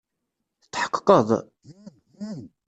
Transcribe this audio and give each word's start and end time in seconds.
Tetḥeqqeḍ? 0.61 1.27